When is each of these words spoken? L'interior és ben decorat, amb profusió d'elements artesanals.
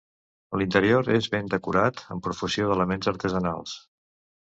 L'interior 0.61 1.11
és 1.17 1.27
ben 1.35 1.53
decorat, 1.53 2.03
amb 2.17 2.27
profusió 2.31 2.73
d'elements 2.73 3.15
artesanals. 3.17 3.81